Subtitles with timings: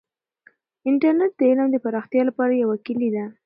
[0.89, 3.25] انټرنیټ د علم د پراختیا لپاره یوه کیلي ده.